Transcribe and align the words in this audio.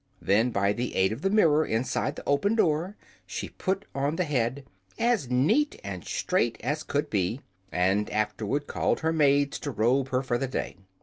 Then, 0.19 0.49
by 0.49 0.73
the 0.73 0.95
aid 0.95 1.11
of 1.11 1.21
the 1.21 1.29
mirror 1.29 1.63
inside 1.63 2.15
the 2.15 2.23
open 2.25 2.55
door, 2.55 2.95
she 3.27 3.49
put 3.49 3.85
on 3.93 4.15
the 4.15 4.23
head 4.23 4.65
as 4.97 5.29
neat 5.29 5.79
and 5.83 6.03
straight 6.03 6.59
as 6.63 6.81
could 6.81 7.11
be 7.11 7.41
and 7.71 8.09
afterward 8.09 8.65
called 8.65 9.01
her 9.01 9.13
maids 9.13 9.59
to 9.59 9.69
robe 9.69 10.09
her 10.09 10.23
for 10.23 10.39
the 10.39 10.47
day. 10.47 10.77